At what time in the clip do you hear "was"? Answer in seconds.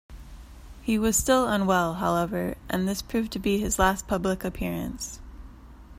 0.97-1.15